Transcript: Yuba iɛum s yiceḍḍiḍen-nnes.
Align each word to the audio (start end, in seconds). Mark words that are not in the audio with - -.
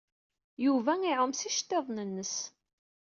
Yuba 0.65 0.91
iɛum 1.09 1.33
s 1.33 1.41
yiceḍḍiḍen-nnes. 1.45 2.35